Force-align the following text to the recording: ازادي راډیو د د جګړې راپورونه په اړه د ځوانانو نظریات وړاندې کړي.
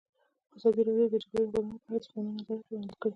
ازادي 0.57 0.81
راډیو 0.87 1.07
د 1.11 1.13
د 1.13 1.15
جګړې 1.23 1.41
راپورونه 1.43 1.77
په 1.83 1.89
اړه 1.91 2.01
د 2.01 2.05
ځوانانو 2.09 2.37
نظریات 2.39 2.61
وړاندې 2.65 2.95
کړي. 3.01 3.09